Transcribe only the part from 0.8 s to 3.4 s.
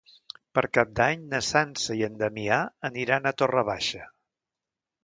d'Any na Sança i en Damià aniran a